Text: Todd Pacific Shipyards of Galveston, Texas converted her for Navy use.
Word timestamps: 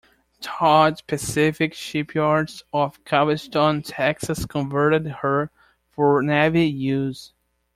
Todd 0.41 0.99
Pacific 1.05 1.75
Shipyards 1.75 2.63
of 2.73 2.97
Galveston, 3.05 3.83
Texas 3.83 4.47
converted 4.47 5.05
her 5.21 5.51
for 5.91 6.23
Navy 6.23 6.65
use. 6.67 7.33